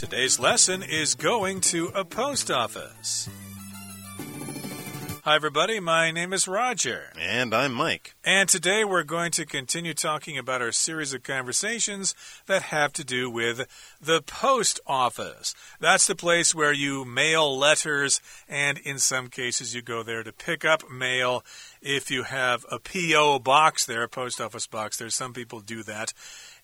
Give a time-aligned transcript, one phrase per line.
[0.00, 3.28] Today's lesson is going to a post office.
[5.24, 5.78] Hi, everybody.
[5.78, 7.12] My name is Roger.
[7.20, 8.14] And I'm Mike.
[8.24, 12.14] And today we're going to continue talking about our series of conversations
[12.46, 13.66] that have to do with
[14.00, 15.54] the post office.
[15.78, 20.32] That's the place where you mail letters, and in some cases, you go there to
[20.32, 21.44] pick up mail.
[21.82, 23.40] If you have a P.O.
[23.40, 26.14] box there, a post office box there, some people do that.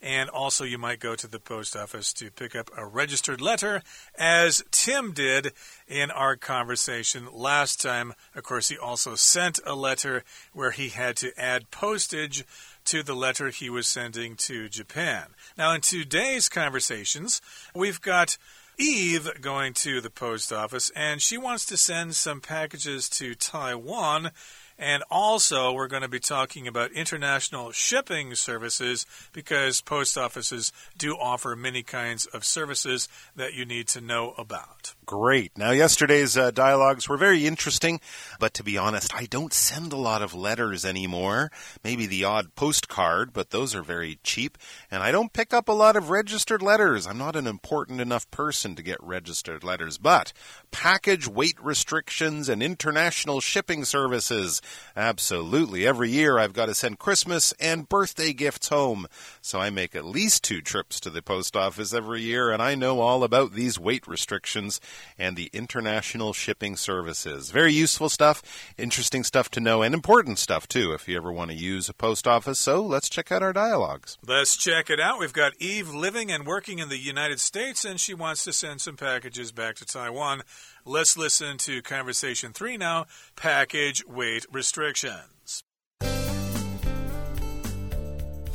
[0.02, 3.82] And also, you might go to the post office to pick up a registered letter,
[4.18, 5.52] as Tim did
[5.88, 8.14] in our conversation last time.
[8.34, 12.44] Of course, he also sent a letter where he had to add postage
[12.86, 15.34] to the letter he was sending to Japan.
[15.58, 17.40] Now, in today's conversations,
[17.74, 18.38] we've got
[18.78, 24.30] Eve going to the post office, and she wants to send some packages to Taiwan.
[24.78, 31.14] And also, we're going to be talking about international shipping services because post offices do
[31.14, 34.95] offer many kinds of services that you need to know about.
[35.06, 35.56] Great.
[35.56, 38.00] Now, yesterday's uh, dialogues were very interesting,
[38.40, 41.52] but to be honest, I don't send a lot of letters anymore.
[41.84, 44.58] Maybe the odd postcard, but those are very cheap.
[44.90, 47.06] And I don't pick up a lot of registered letters.
[47.06, 49.96] I'm not an important enough person to get registered letters.
[49.96, 50.32] But
[50.72, 54.60] package weight restrictions and international shipping services.
[54.96, 55.86] Absolutely.
[55.86, 59.06] Every year I've got to send Christmas and birthday gifts home.
[59.40, 62.74] So I make at least two trips to the post office every year, and I
[62.74, 64.80] know all about these weight restrictions
[65.18, 67.50] and the international shipping services.
[67.50, 68.42] Very useful stuff,
[68.76, 71.94] interesting stuff to know, and important stuff too if you ever want to use a
[71.94, 72.58] post office.
[72.58, 74.18] So let's check out our dialogues.
[74.26, 75.18] Let's check it out.
[75.18, 78.80] We've got Eve living and working in the United States, and she wants to send
[78.80, 80.42] some packages back to Taiwan.
[80.84, 85.64] Let's listen to conversation three now package weight restrictions.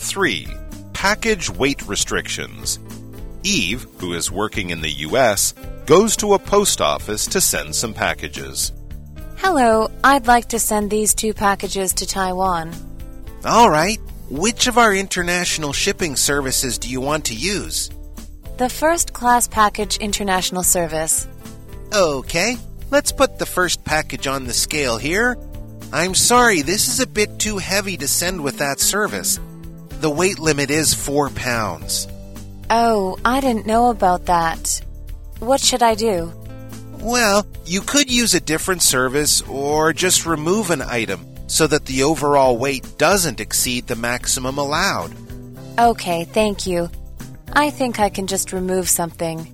[0.02, 0.47] 3.
[0.94, 2.80] Package weight restrictions.
[3.44, 5.53] Eve, who is working in the U.S.,
[5.86, 8.72] goes to a post office to send some packages.
[9.38, 12.74] Hello, I'd like to send these two packages to Taiwan.
[13.44, 14.00] All right.
[14.29, 17.90] Which of our international shipping services do you want to use?
[18.57, 21.28] The first class package international service.
[21.94, 22.56] Okay,
[22.91, 25.38] let's put the first package on the scale here.
[25.91, 29.38] I'm sorry, this is a bit too heavy to send with that service.
[30.00, 32.08] The weight limit is four pounds.
[32.71, 34.81] Oh, I didn't know about that.
[35.41, 36.32] What should I do?
[37.00, 42.03] Well, you could use a different service or just remove an item so that the
[42.03, 45.12] overall weight doesn't exceed the maximum allowed.
[45.78, 46.88] Okay, thank you.
[47.53, 49.47] I think I can just remove something.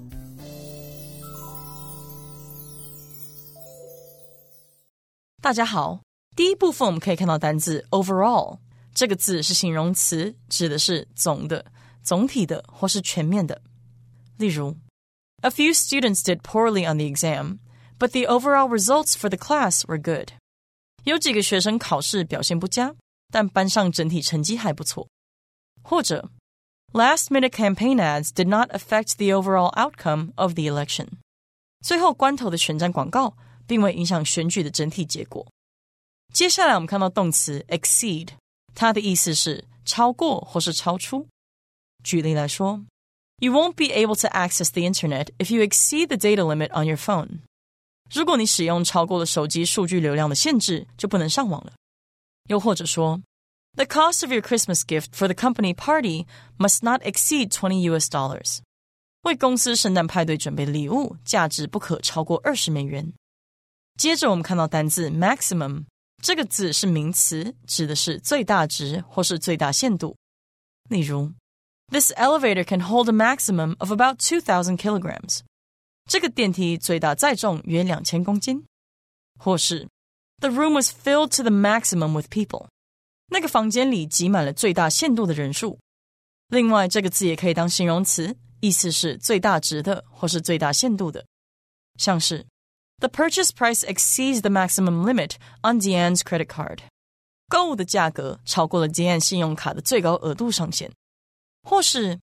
[5.42, 6.00] 大家好，
[6.36, 8.58] 第一部分我们可以看到单字 overall
[8.94, 11.64] 这个字是形容词，指的是总的、
[12.06, 13.62] 总体的或是全面的。
[14.38, 14.76] 例如，
[15.42, 17.58] A few students did poorly on the exam,
[17.98, 20.30] but the overall results for the class were good.
[21.04, 22.94] 有几个学生考试表现不佳，
[23.30, 25.08] 但班上整体成绩还不错。
[25.82, 26.30] 或者，
[26.92, 31.08] Last minute campaign ads did not affect the overall outcome of the election.
[31.80, 33.36] 最后关头的选战广告
[33.66, 35.46] 并未影响选举的整体结果。
[36.32, 38.28] 接下来我们看到动词 exceed，
[38.74, 41.26] 它的意思是超过或是超出。
[42.06, 42.84] 举例来说，
[43.38, 46.96] You won't be able to access the internet if you exceed the data limit on your
[46.96, 47.40] phone。
[48.14, 51.72] 如果你使用超过了手机数据流量的限制，就不能上网了。
[52.48, 53.22] 又或者说，
[53.74, 56.26] The cost of your Christmas gift for the company party
[56.58, 58.58] must not exceed twenty US dollars。
[59.22, 63.12] 为公司圣诞派对准备的礼物价值不可超过二十美元。
[63.96, 65.84] 接着我们看到单字 maximum，
[66.22, 70.16] 这个字是名词，指的是最大值或是最大限度。
[70.90, 71.32] 例如
[71.90, 75.40] ，This elevator can hold a maximum of about two thousand kilograms。
[76.08, 78.64] 这个电梯最大载重约两千公斤。
[79.38, 79.88] 或是，
[80.40, 82.68] The room was filled to the maximum with people。
[83.28, 85.78] 那个房间里挤满了最大限度的人数。
[86.48, 91.24] 另外，这个字也可以当形容词，意思是最大值的或是最大限度的，
[91.96, 92.46] 像是。
[92.98, 96.80] The purchase price exceeds the maximum limit on Deanne's credit card.
[97.48, 100.92] 购物的价格超过了 Deanne 信用卡的最高额度上限。
[101.66, 102.18] 或是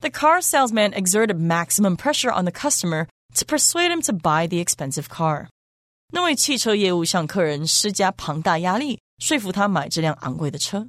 [0.00, 4.60] The car salesman exerted maximum pressure on the customer to persuade him to buy the
[4.60, 5.48] expensive car.
[6.12, 10.86] 那位汽车业务向客人施加庞大压力，说服他买这辆昂贵的车。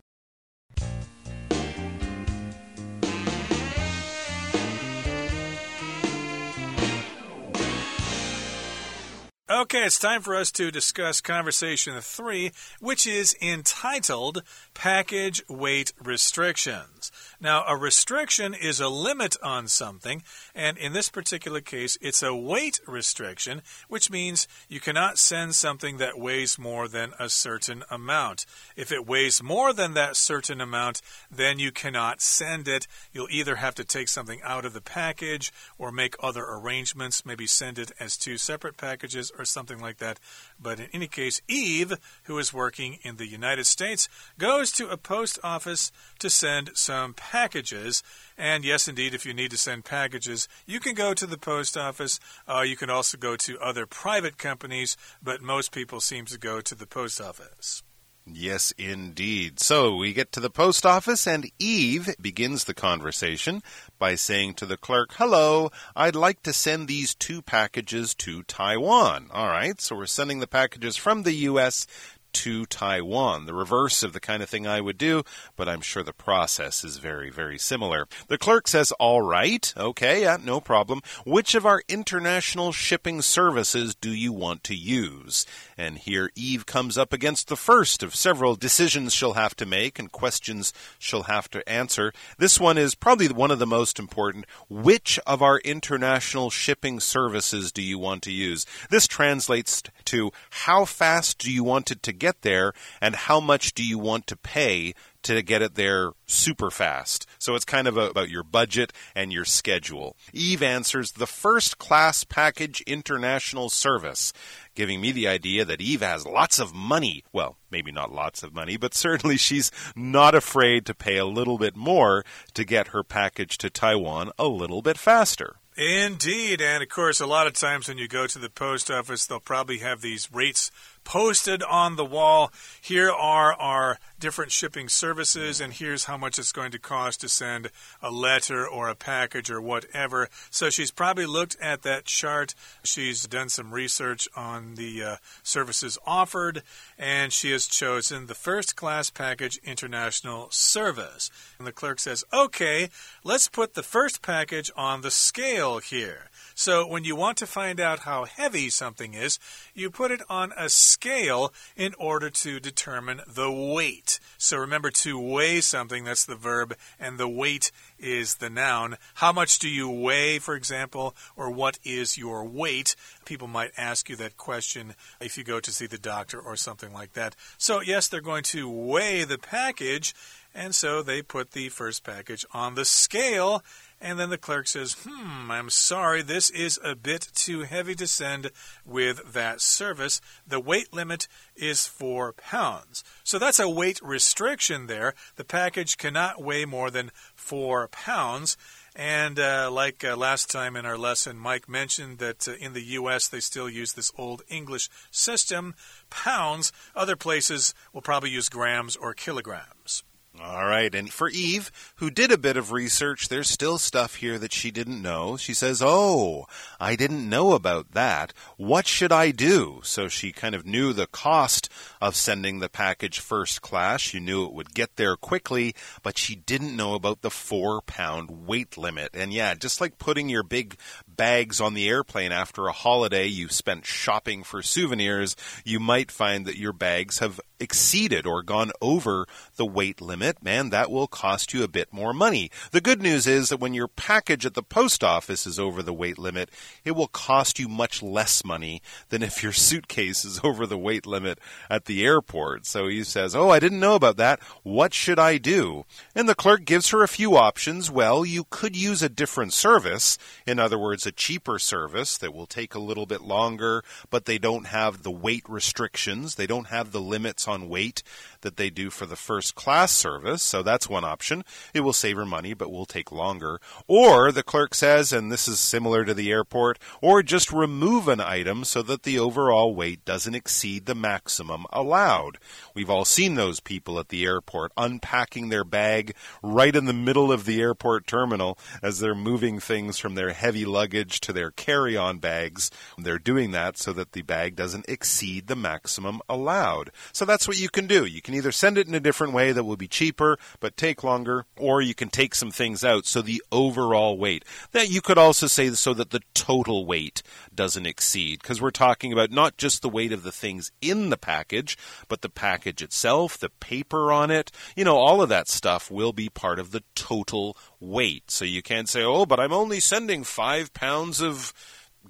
[9.46, 12.52] Okay, it's time for us to discuss conversation three,
[12.82, 14.42] which is entitled
[14.74, 16.97] Package Weight Restrictions.
[17.41, 20.23] Now, a restriction is a limit on something,
[20.55, 25.99] and in this particular case, it's a weight restriction, which means you cannot send something
[25.99, 28.47] that weighs more than a certain amount.
[28.77, 31.01] If it weighs more than that certain amount,
[31.31, 32.87] then you cannot send it.
[33.13, 37.47] You'll either have to take something out of the package or make other arrangements, maybe
[37.47, 40.19] send it as two separate packages or something like that.
[40.61, 41.95] But in any case, Eve,
[42.25, 44.09] who is working in the United States,
[44.39, 48.03] goes to a post office to send some packages.
[48.37, 51.77] And yes, indeed, if you need to send packages, you can go to the post
[51.77, 52.21] office.
[52.49, 56.61] Uh, you can also go to other private companies, but most people seem to go
[56.61, 57.83] to the post office.
[58.31, 59.59] Yes, indeed.
[59.59, 63.63] So we get to the post office, and Eve begins the conversation
[63.99, 69.29] by saying to the clerk, Hello, I'd like to send these two packages to Taiwan.
[69.33, 71.87] All right, so we're sending the packages from the U.S
[72.33, 73.47] to Taiwan.
[73.47, 75.23] The reverse of the kind of thing I would do,
[75.57, 78.07] but I'm sure the process is very, very similar.
[78.29, 81.01] The clerk says, All right, okay, yeah, no problem.
[81.25, 85.47] Which of our international shipping services do you want to use?
[85.77, 89.99] And here Eve comes up against the first of several decisions she'll have to make
[89.99, 92.13] and questions she'll have to answer.
[92.39, 94.47] This one is probably one of the most important.
[94.69, 98.67] Which of our international shipping services do you want to use?
[98.91, 103.73] This translates to how fast do you want it to get there and how much
[103.73, 107.27] do you want to pay to get it there super fast.
[107.39, 110.17] So it's kind of a, about your budget and your schedule.
[110.33, 114.33] Eve answers the first class package international service,
[114.75, 117.25] giving me the idea that Eve has lots of money.
[117.33, 121.59] Well, maybe not lots of money, but certainly she's not afraid to pay a little
[121.59, 122.25] bit more
[122.55, 125.57] to get her package to Taiwan a little bit faster.
[125.79, 126.61] Indeed.
[126.61, 129.39] And of course, a lot of times when you go to the post office, they'll
[129.39, 130.73] probably have these rates
[131.09, 132.53] posted on the wall.
[132.83, 137.31] Here are our different shipping services, and here's how much it's going to cost to
[137.31, 137.71] send
[138.03, 140.29] a letter or a package or whatever.
[140.51, 142.55] So she's probably looked at that chart.
[142.85, 146.63] She's done some research on the uh, services offered,
[146.99, 151.31] and she has chosen the first class package international service.
[151.57, 152.91] And the clerk says, okay,
[153.25, 156.29] let's put the first package on the scale here.
[156.59, 159.39] So when you want to find out how heavy something is,
[159.77, 164.19] you put it on a scale in order to determine the weight.
[164.39, 168.97] So remember to weigh something, that's the verb, and the weight is the noun.
[169.15, 172.97] How much do you weigh, for example, or what is your weight?
[173.25, 176.93] People might ask you that question if you go to see the doctor or something
[176.93, 177.37] like that.
[177.57, 180.13] So, yes, they're going to weigh the package,
[180.59, 183.63] and so they put the first package on the scale
[184.01, 188.07] and then the clerk says, Hmm, I'm sorry, this is a bit too heavy to
[188.07, 188.51] send
[188.85, 190.21] with that service.
[190.47, 191.27] The weight limit
[191.57, 193.03] is four pounds.
[193.25, 195.15] So that's a weight restriction there.
[195.37, 198.57] The package cannot weigh more than four pounds.
[198.95, 202.83] And uh, like uh, last time in our lesson, Mike mentioned that uh, in the
[202.83, 203.29] U.S.
[203.29, 205.75] they still use this old English system,
[206.11, 206.73] pounds.
[206.97, 210.03] Other places will probably use grams or kilograms.
[210.41, 210.95] All right.
[210.95, 214.71] And for Eve, who did a bit of research, there's still stuff here that she
[214.71, 215.37] didn't know.
[215.37, 216.47] She says, Oh,
[216.79, 218.33] I didn't know about that.
[218.57, 219.81] What should I do?
[219.83, 221.69] So she kind of knew the cost
[222.01, 224.01] of sending the package first class.
[224.01, 228.47] She knew it would get there quickly, but she didn't know about the four pound
[228.47, 229.11] weight limit.
[229.15, 230.77] And yeah, just like putting your big
[231.09, 236.47] bags on the airplane after a holiday you spent shopping for souvenirs, you might find
[236.47, 241.53] that your bags have exceeded or gone over the weight limit, man, that will cost
[241.53, 242.51] you a bit more money.
[242.71, 245.93] The good news is that when your package at the post office is over the
[245.93, 246.51] weight limit,
[246.85, 251.07] it will cost you much less money than if your suitcase is over the weight
[251.07, 251.39] limit
[251.69, 252.67] at the airport.
[252.67, 254.41] So he says, Oh, I didn't know about that.
[254.63, 255.85] What should I do?
[256.15, 257.91] And the clerk gives her a few options.
[257.91, 260.19] Well, you could use a different service.
[260.47, 264.39] In other words, a cheaper service that will take a little bit longer, but they
[264.39, 266.35] don't have the weight restrictions.
[266.35, 268.03] They don't have the limits on weight
[268.43, 270.43] that they do for the first class service.
[270.43, 271.45] So that's one option.
[271.75, 273.61] It will save her money, but will take longer.
[273.87, 278.21] Or the clerk says, and this is similar to the airport, or just remove an
[278.21, 282.39] item so that the overall weight doesn't exceed the maximum allowed.
[282.75, 287.33] We've all seen those people at the airport unpacking their bag right in the middle
[287.33, 291.97] of the airport terminal as they're moving things from their heavy luggage to their carry
[291.97, 292.71] on bags.
[292.97, 296.91] They're doing that so that the bag doesn't exceed the maximum allowed.
[297.13, 298.05] So that's what you can do.
[298.05, 301.03] You can either send it in a different way that will be cheaper but take
[301.03, 304.45] longer, or you can take some things out so the overall weight.
[304.73, 307.23] That you could also say so that the total weight
[307.55, 311.17] doesn't exceed because we're talking about not just the weight of the things in the
[311.17, 315.91] package, but the package itself, the paper on it, you know, all of that stuff
[315.91, 318.31] will be part of the total weight.
[318.31, 321.55] So you can't say, oh, but I'm only sending five pounds of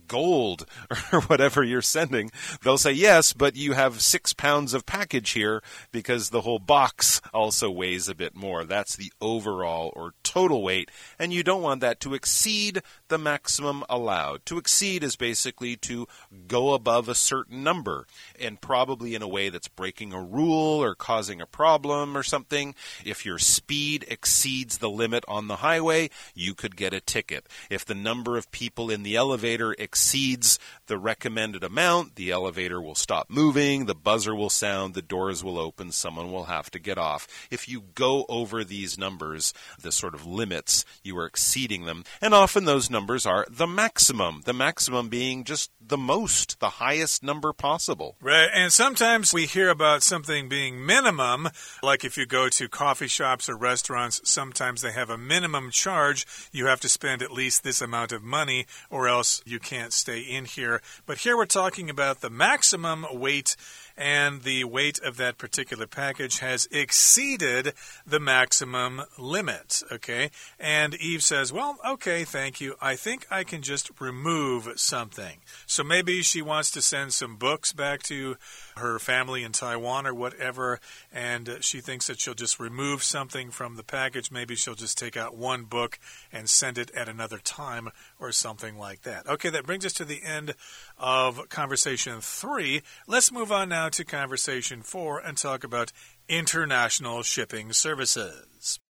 [0.06, 0.66] gold
[1.12, 2.30] or whatever you're sending,
[2.62, 5.62] they'll say yes, but you have six pounds of package here
[5.92, 8.64] because the whole box also weighs a bit more.
[8.64, 13.82] That's the overall or total weight, and you don't want that to exceed the maximum
[13.88, 14.44] allowed.
[14.46, 16.06] To exceed is basically to
[16.46, 18.06] go above a certain number,
[18.38, 22.74] and probably in a way that's breaking a rule or causing a problem or something.
[23.04, 27.46] If your speed exceeds the limit on the highway, you could get a ticket.
[27.70, 32.94] If the number of people in the elevator exceeds the recommended amount, the elevator will
[32.94, 36.98] stop moving, the buzzer will sound, the doors will open, someone will have to get
[36.98, 37.26] off.
[37.50, 42.04] If you go over these numbers, the sort of limits, you are exceeding them.
[42.20, 47.22] And often those numbers are the maximum, the maximum being just the most, the highest
[47.22, 48.16] number possible.
[48.20, 48.48] Right.
[48.52, 51.48] And sometimes we hear about something being minimum,
[51.82, 56.26] like if you go to coffee shops or restaurants, sometimes they have a minimum charge.
[56.52, 60.20] You have to spend at least this amount of money, or else you can't stay
[60.20, 60.80] in here.
[61.06, 63.56] But here we're talking about the maximum weight
[63.98, 67.74] and the weight of that particular package has exceeded
[68.06, 69.82] the maximum limit.
[69.90, 70.30] Okay.
[70.58, 72.76] And Eve says, Well, okay, thank you.
[72.80, 75.38] I think I can just remove something.
[75.66, 78.36] So maybe she wants to send some books back to
[78.78, 80.80] her family in Taiwan or whatever,
[81.12, 84.30] and she thinks that she'll just remove something from the package.
[84.30, 85.98] Maybe she'll just take out one book
[86.32, 89.26] and send it at another time or something like that.
[89.28, 90.54] Okay, that brings us to the end
[90.96, 92.82] of conversation three.
[93.06, 95.92] Let's move on now to conversation four and talk about
[96.28, 98.80] international shipping services.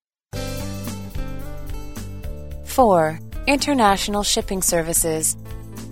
[2.78, 3.18] 4.
[3.48, 5.36] International shipping services.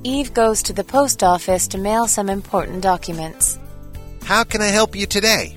[0.04, 3.58] Eve goes to the post office to mail some important documents.
[4.26, 5.56] How can I help you today?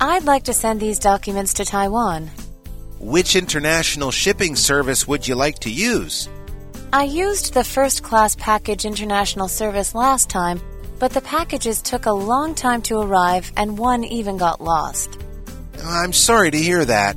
[0.00, 2.30] I'd like to send these documents to Taiwan.
[3.00, 6.28] Which international shipping service would you like to use?
[6.92, 10.60] I used the first class package international service last time,
[11.00, 15.18] but the packages took a long time to arrive and one even got lost.
[15.82, 17.16] I'm sorry to hear that.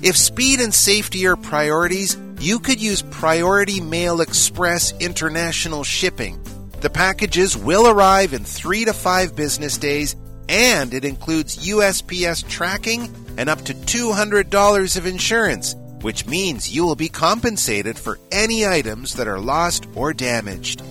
[0.00, 6.42] If speed and safety are priorities, you could use Priority Mail Express International Shipping.
[6.80, 10.16] The packages will arrive in three to five business days,
[10.51, 16.95] and it includes USPS tracking and up to $200 of insurance, which means you will
[16.95, 20.81] be compensated for any items that are lost or damaged.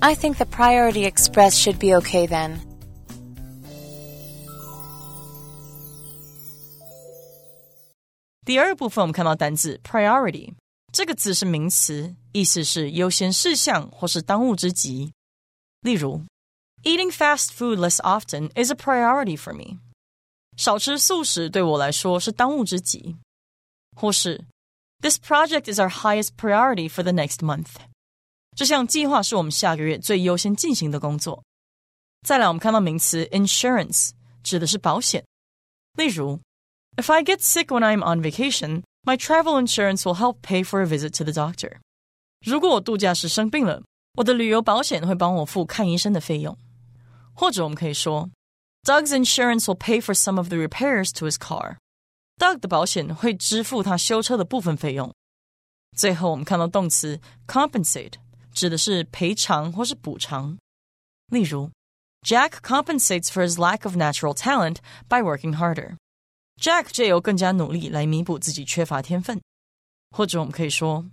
[0.00, 2.60] I think the Priority Express should be okay then.
[8.44, 10.52] 第二部分我们看到单字 priority
[10.92, 15.12] 这个字是名词，意思是优先事项或是当务之急。
[15.80, 16.22] 例如
[16.83, 19.79] Eating fast food less often is a priority for me.
[20.57, 23.17] 少吃速食对我来说是当务之急。
[23.95, 24.45] 或是
[24.99, 27.67] ，This project is our highest priority for the next month.
[28.55, 31.43] 这项计划是我们下个月最优先进行的工作。
[32.27, 34.11] 再来，我们看到名词 insurance
[34.41, 35.23] 指的是保险。
[35.93, 36.39] 例如
[36.97, 40.85] ，If I get sick when I'm on vacation, my travel insurance will help pay for a
[40.87, 41.77] visit to the doctor.
[42.43, 43.83] 如果我度假时生病了，
[44.15, 46.57] 我的旅游保险会帮我付看医生的费用。
[47.40, 48.30] 或者我们可以说，
[48.84, 51.76] Doug's insurance will pay for some of the repairs to his car.
[52.38, 55.12] Doug 的保险会支付他修车的部分费用。
[55.96, 58.14] 最后，我们看到动词 compensate
[58.52, 60.58] 指的是赔偿或是补偿。
[61.28, 61.70] 例如，
[62.22, 64.76] Jack compensates for his lack of natural talent
[65.08, 65.96] by working harder.
[66.60, 69.40] Jack 借由更加努力来弥补自己缺乏天分。
[70.10, 71.04] 或者我们可以说，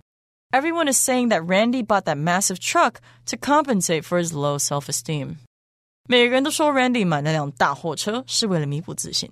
[0.50, 2.96] Everyone is saying that Randy bought that massive truck
[3.26, 5.36] to compensate for his low self-esteem。
[6.08, 9.30] 每个人都说 Randy 买那辆大货车是为了弥补自信。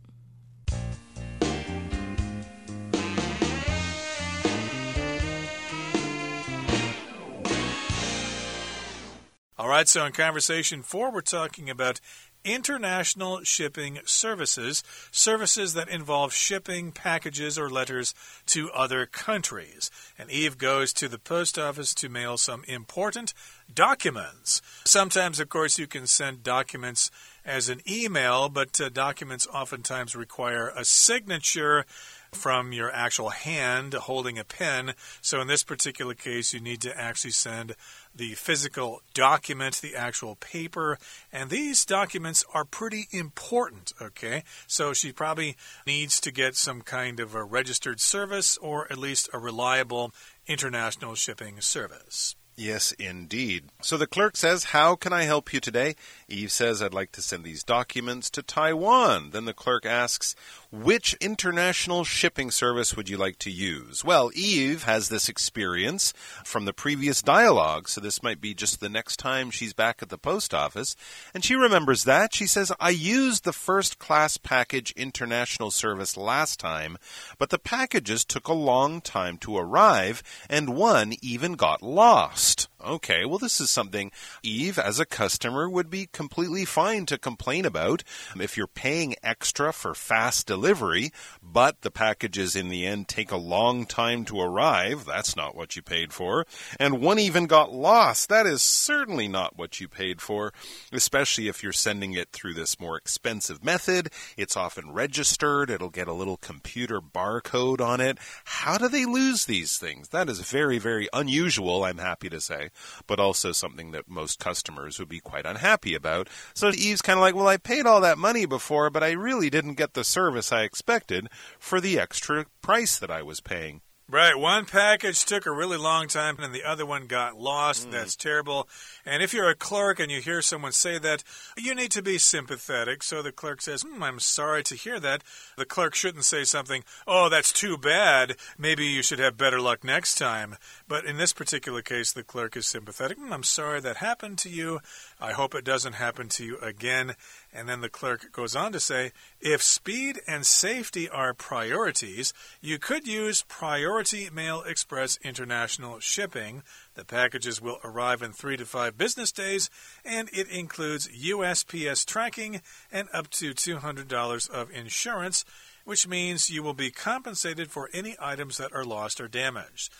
[9.58, 12.00] All right, so in conversation four, we're talking about
[12.47, 18.13] international shipping services, services that involve shipping packages or letters
[18.47, 19.91] to other countries.
[20.17, 23.33] And Eve goes to the post office to mail some important
[23.73, 24.61] documents.
[24.85, 27.11] Sometimes, of course, you can send documents
[27.45, 31.85] as an email, but uh, documents oftentimes require a signature.
[32.33, 34.93] from your actual hand holding a pen.
[35.21, 37.75] So in this particular case, you need to actually send
[38.17, 40.97] the physical document, the actual paper,
[41.31, 44.43] and these documents are pretty important, okay?
[44.67, 45.55] So she probably
[45.85, 50.13] needs to get some kind of a registered service or at least a reliable
[50.47, 52.35] international shipping service.
[52.59, 53.65] Yes, indeed.
[53.83, 55.95] So the clerk says, How can I help you today?
[56.27, 59.29] Eve says, I'd like to send these documents to Taiwan.
[59.29, 60.35] Then the clerk asks,
[60.69, 64.03] Which international shipping service would you like to use?
[64.03, 66.11] Well, Eve has this experience
[66.43, 70.09] from the previous dialogue, so this might be just the next time she's back at
[70.09, 70.97] the post office.
[71.33, 72.35] And she remembers that.
[72.35, 76.97] She says, I used the first class package international service last time,
[77.37, 82.67] but the packages took a long time to arrive, and one even got lost.
[82.85, 84.11] Okay, well, this is something
[84.43, 88.03] Eve, as a customer, would be completely fine to complain about.
[88.39, 93.37] If you're paying extra for fast delivery, but the packages in the end take a
[93.37, 96.45] long time to arrive, that's not what you paid for.
[96.79, 100.53] And one even got lost, that is certainly not what you paid for,
[100.91, 104.11] especially if you're sending it through this more expensive method.
[104.37, 108.19] It's often registered, it'll get a little computer barcode on it.
[108.45, 110.09] How do they lose these things?
[110.09, 112.66] That is very, very unusual, I'm happy to say
[113.05, 116.29] but also something that most customers would be quite unhappy about.
[116.53, 119.49] So Eve's kind of like, well, I paid all that money before, but I really
[119.49, 121.27] didn't get the service I expected
[121.59, 123.81] for the extra price that I was paying.
[124.09, 124.39] Right.
[124.39, 127.89] One package took a really long time and the other one got lost.
[127.89, 127.91] Mm.
[127.91, 128.69] That's terrible.
[129.05, 131.25] And if you're a clerk and you hear someone say that,
[131.57, 133.03] you need to be sympathetic.
[133.03, 135.25] So the clerk says, hmm, I'm sorry to hear that.
[135.57, 138.37] The clerk shouldn't say something, oh, that's too bad.
[138.57, 140.55] Maybe you should have better luck next time.
[140.87, 143.17] But in this particular case, the clerk is sympathetic.
[143.17, 144.79] Hmm, I'm sorry that happened to you.
[145.19, 147.15] I hope it doesn't happen to you again.
[147.51, 152.77] And then the clerk goes on to say if speed and safety are priorities, you
[152.77, 156.61] could use Priority Mail Express International Shipping.
[156.93, 159.71] The packages will arrive in three to five business days,
[160.05, 165.45] and it includes USPS tracking and up to $200 of insurance,
[165.83, 169.91] which means you will be compensated for any items that are lost or damaged.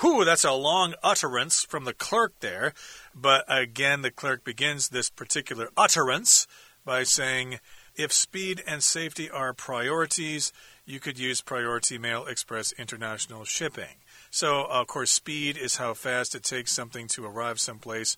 [0.00, 2.72] Whew, that's a long utterance from the clerk there.
[3.14, 6.46] But again, the clerk begins this particular utterance
[6.84, 7.60] by saying
[7.96, 10.52] if speed and safety are priorities,
[10.84, 14.02] you could use Priority Mail Express International Shipping.
[14.30, 18.16] So, of course, speed is how fast it takes something to arrive someplace.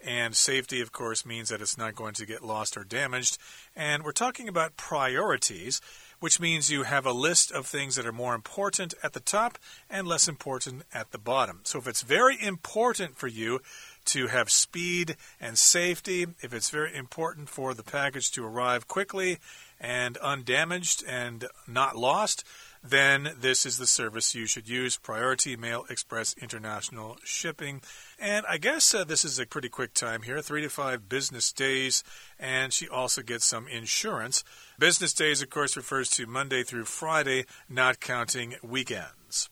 [0.00, 3.36] And safety, of course, means that it's not going to get lost or damaged.
[3.76, 5.80] And we're talking about priorities,
[6.20, 9.58] which means you have a list of things that are more important at the top
[9.88, 11.60] and less important at the bottom.
[11.62, 13.60] So if it's very important for you
[14.06, 19.38] to have speed and safety, if it's very important for the package to arrive quickly
[19.80, 22.44] and undamaged and not lost,
[22.82, 27.80] then this is the service you should use Priority Mail Express International Shipping.
[28.18, 31.52] And I guess uh, this is a pretty quick time here three to five business
[31.52, 32.02] days.
[32.38, 34.44] And she also gets some insurance.
[34.78, 39.50] Business days, of course, refers to Monday through Friday, not counting weekends.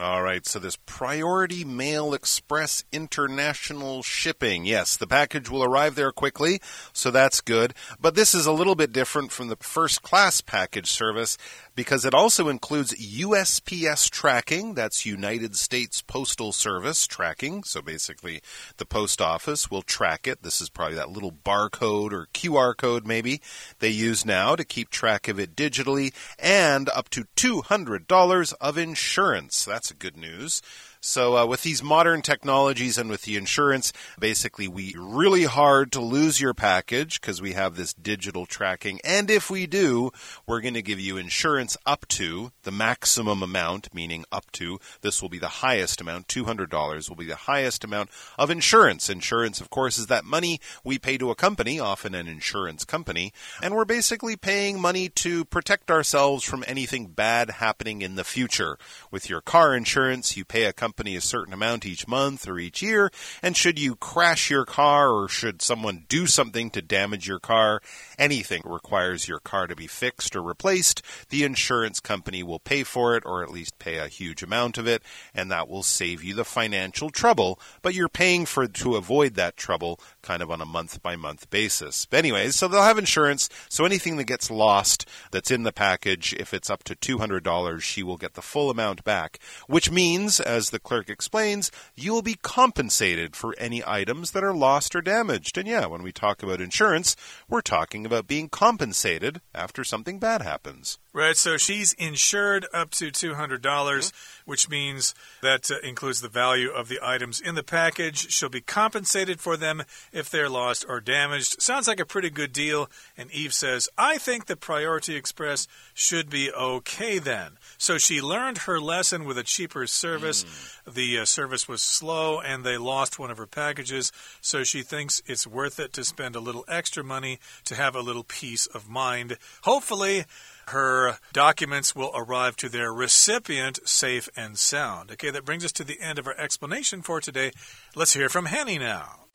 [0.00, 4.64] All right, so this Priority Mail Express International Shipping.
[4.64, 6.60] Yes, the package will arrive there quickly,
[6.92, 7.74] so that's good.
[8.00, 11.36] But this is a little bit different from the first class package service
[11.78, 14.74] because it also includes USPS tracking.
[14.74, 17.62] That's United States Postal Service tracking.
[17.62, 18.42] So basically,
[18.78, 20.42] the post office will track it.
[20.42, 23.40] This is probably that little barcode or QR code, maybe,
[23.78, 29.64] they use now to keep track of it digitally, and up to $200 of insurance.
[29.64, 30.60] That's good news.
[31.00, 36.00] So, uh, with these modern technologies and with the insurance, basically, we really hard to
[36.00, 38.98] lose your package because we have this digital tracking.
[39.04, 40.10] And if we do,
[40.44, 45.22] we're going to give you insurance up to the maximum amount, meaning up to this
[45.22, 46.26] will be the highest amount.
[46.26, 49.08] $200 will be the highest amount of insurance.
[49.08, 53.32] Insurance, of course, is that money we pay to a company, often an insurance company,
[53.62, 58.76] and we're basically paying money to protect ourselves from anything bad happening in the future.
[59.12, 62.58] With your car insurance, you pay a company company a certain amount each month or
[62.58, 63.10] each year.
[63.42, 67.82] And should you crash your car or should someone do something to damage your car,
[68.18, 73.14] anything requires your car to be fixed or replaced, the insurance company will pay for
[73.14, 75.02] it or at least pay a huge amount of it,
[75.34, 77.60] and that will save you the financial trouble.
[77.82, 81.50] But you're paying for to avoid that trouble kind of on a month by month
[81.50, 82.06] basis.
[82.06, 83.50] But anyways, so they'll have insurance.
[83.68, 88.02] So anything that gets lost that's in the package, if it's up to $200, she
[88.02, 92.22] will get the full amount back, which means, as the the clerk explains, you will
[92.22, 95.58] be compensated for any items that are lost or damaged.
[95.58, 97.16] And yeah, when we talk about insurance,
[97.48, 101.00] we're talking about being compensated after something bad happens.
[101.14, 104.12] Right, so she's insured up to $200, dollars
[104.48, 108.30] which means that uh, includes the value of the items in the package.
[108.30, 111.60] She'll be compensated for them if they're lost or damaged.
[111.60, 112.88] Sounds like a pretty good deal.
[113.14, 117.58] And Eve says, I think the Priority Express should be okay then.
[117.76, 120.44] So she learned her lesson with a cheaper service.
[120.44, 120.94] Mm.
[120.94, 124.12] The uh, service was slow and they lost one of her packages.
[124.40, 128.00] So she thinks it's worth it to spend a little extra money to have a
[128.00, 129.36] little peace of mind.
[129.64, 130.24] Hopefully,
[130.67, 135.11] her documents will arrive to their recipient safe and sound.
[135.11, 137.51] Okay, that brings us to the end of our explanation for today.
[137.95, 139.27] Let's hear from Henny now.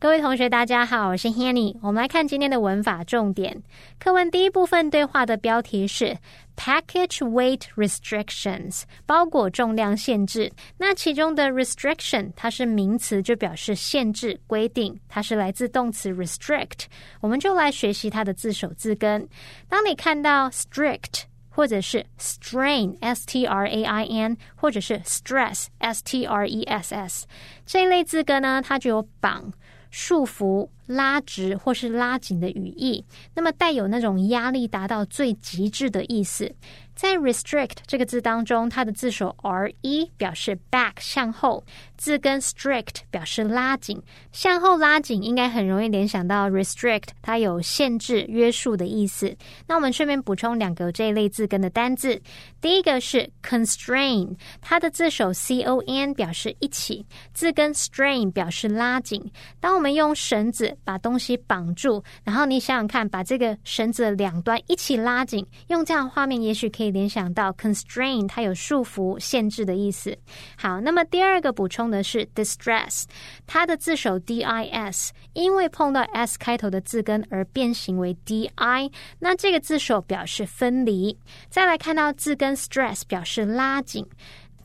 [0.00, 1.76] 各位同学，大家好，我是 Hanny。
[1.82, 3.64] 我们来看今天的文法重点。
[3.98, 6.16] 课文第一部分对话的标题是
[6.55, 10.51] Package Weight Restrictions，包裹重量限制。
[10.77, 16.85] 那其中的 restriction 它是名词，就表示限制、规定，它是来自动词 restrict。
[17.21, 19.27] 我们就来学习它的字首字根。
[19.67, 27.27] 当你看到 strict 或者是 strain（s t r a i n） 或者是 stress（s t r e s s）
[27.65, 29.51] 这一类字根呢，它就有绑。
[29.95, 36.51] 束缚、拉直或是拉紧的语义，那么带有那种压力达到最极致的意思。
[36.95, 41.63] 在 restrict 这个字当中，它的字首 r e 表示 back 向后。
[42.03, 43.97] 字根 strict 表示拉紧，
[44.33, 49.33] 向后拉紧应该很容易联想到 restrict，它有限制、约束的意思。
[49.65, 52.21] 那我们顺便补充两个这一类字根的单字，
[52.59, 59.23] 第一个是 constrain，它的字首 c o n 表示一起，字根 strain 表示拉紧。
[59.61, 70.13] 当我们用绳子把东西绑住，然后你想想看，把这个绳子的两端一起拉紧，用这样画面，也许可以联想到 constrain，它有束缚、限制的意思。
[70.57, 71.92] 好，那么第二个补充。
[71.93, 73.03] 的是 distress，
[73.45, 81.15] 它的字首 d i s，因为碰到 s 开头的字根而变形为 d i，那这个字首表示分离。
[81.49, 84.05] 再来看到字根 stress，表示拉紧。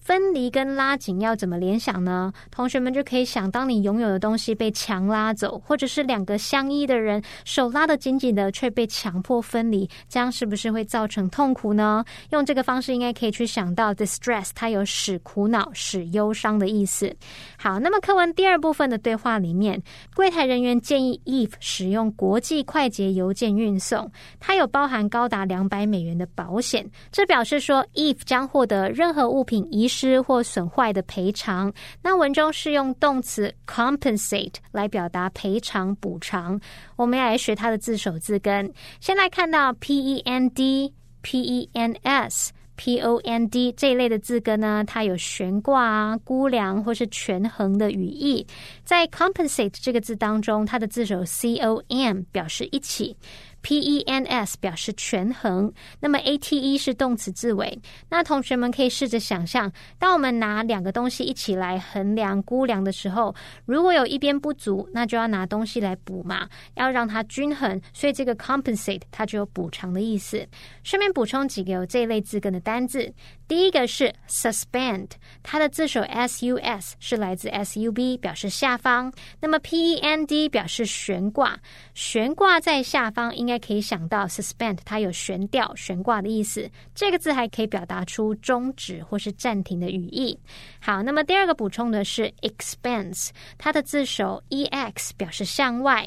[0.08, 2.32] 分离跟拉紧要怎么联想呢？
[2.50, 12.02] 同学们就可以想，当你拥有的东西被强拉走，或者是两个相依的人手拉得紧紧的，却被强迫分离，这样是不是会造成痛苦呢？
[12.30, 17.14] 用这个方式应该可以去想到 distress，它有使苦恼、使忧伤的意思。
[17.58, 19.78] 好，那么课文第二部分的对话里面，
[20.16, 29.97] 柜台人员建议 Eve 使用国际快捷邮件运送，它有包含高达两百美元的保险，这表示说 Eve 将获得任何物品遗失。
[29.98, 36.60] 失或损坏的赔偿，那文中是用动词 compensate 来表达赔偿补偿。
[36.94, 38.72] 我们要来学它的字首字根。
[39.00, 48.46] 先来看到 p e n d p e n s p o n d 这一类的字根呢，它有悬挂啊、估量或是权衡的语义。
[48.84, 53.16] 在 compensate 这个字当中，它的字首 c o m 表示一起。
[53.60, 57.78] P E N S 表示权衡，那么 A T E 是动词字尾。
[58.08, 63.34] 那同学们可以试着想象，当我们拿两个东西一起来衡量、估量的时候，
[63.66, 67.80] 如果有一边不足，那就要拿东西来补嘛，要让它均衡。
[67.92, 70.46] 所以这个 compensate 它就有补偿的意思。
[70.82, 73.12] 顺便补充几个有这一类字根的单字。
[73.48, 75.08] 第一个是 suspend，
[75.42, 79.10] 它的字首 s u s 是来自 s u b，表示下方。
[79.40, 81.58] 那么 p e n d 表示悬挂，
[81.94, 86.70] 悬挂在下方，应该可以想到 suspend，它有悬吊、悬挂的意思。
[86.94, 90.38] 这个字还可以表达出终止或是暂停的语义。
[90.78, 96.06] 好，那么第二个补充的是 expense，它的字首 e x 表示向外。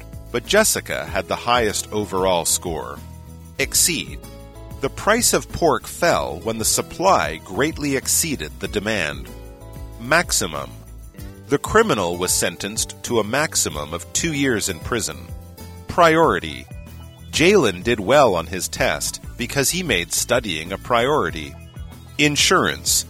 [0.31, 2.97] but Jessica had the highest overall score.
[3.59, 4.19] Exceed.
[4.81, 9.29] The price of pork fell when the supply greatly exceeded the demand.
[9.99, 10.71] Maximum.
[11.47, 15.27] The criminal was sentenced to a maximum of two years in prison.
[15.87, 16.65] Priority.
[17.31, 21.53] Jalen did well on his test because he made studying a priority.
[22.17, 23.05] Insurance.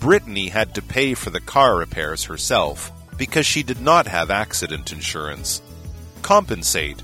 [0.00, 4.92] Brittany had to pay for the car repairs herself because she did not have accident
[4.92, 5.60] insurance.
[6.22, 7.02] Compensate.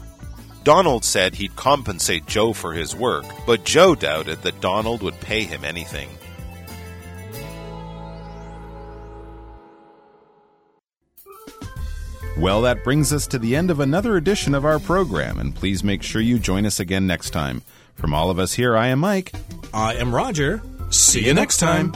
[0.65, 5.45] Donald said he'd compensate Joe for his work, but Joe doubted that Donald would pay
[5.45, 6.09] him anything.
[12.39, 15.83] Well, that brings us to the end of another edition of our program, and please
[15.83, 17.63] make sure you join us again next time.
[17.97, 19.33] From all of us here, I am Mike.
[19.75, 20.63] I am Roger.
[20.91, 21.93] See you next time.